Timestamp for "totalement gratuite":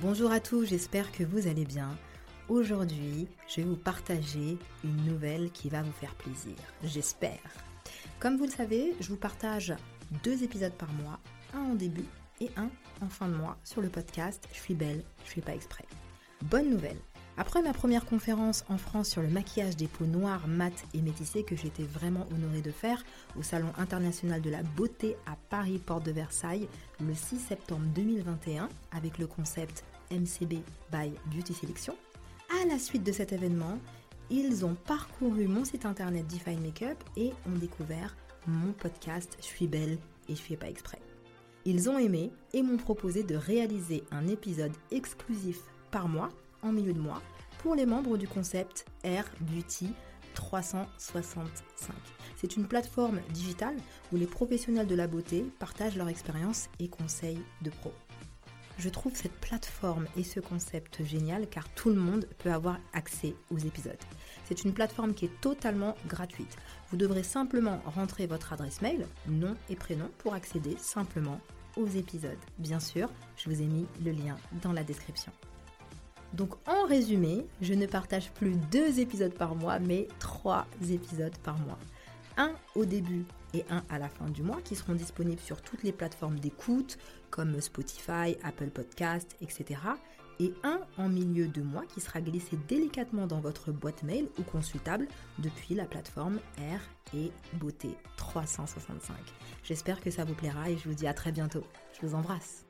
65.40-66.56